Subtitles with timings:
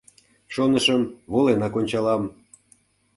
[0.53, 1.01] Шонышым:
[1.31, 2.23] воленак ончалам.